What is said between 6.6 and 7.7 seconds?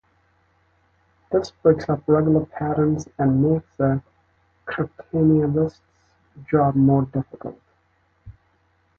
more difficult.